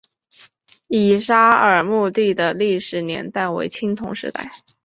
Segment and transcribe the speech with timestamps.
[0.87, 4.51] 乙沙尔墓地的历史年代为青铜时代。